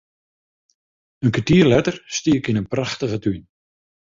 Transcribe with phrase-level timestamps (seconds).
[1.25, 3.43] In kertier letter stie ik yn in prachtige tún.